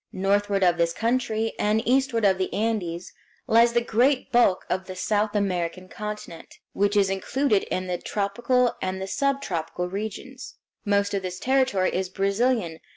[0.11, 3.13] Northward of this country, and eastward of the Andes,
[3.45, 8.75] lies the great bulk of the South American continent, which is included in the tropical
[8.81, 10.55] and the subtropical regions.
[10.83, 12.79] Most of this territory is Brazilian.